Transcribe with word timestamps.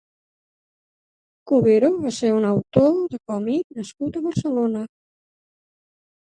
Cubero 1.51 1.91
va 2.07 2.15
ser 2.21 2.33
un 2.39 2.49
autor 2.53 2.89
de 3.13 3.21
còmic 3.33 3.79
nascut 3.81 4.21
a 4.23 4.27
Barcelona. 4.31 4.85